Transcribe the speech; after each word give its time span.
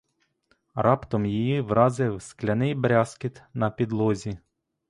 Раптом 0.75 1.25
її 1.25 1.61
вразив 1.61 2.21
скляний 2.21 2.75
брязкіт 2.75 3.43
на 3.53 3.69
підлозі. 3.69 4.39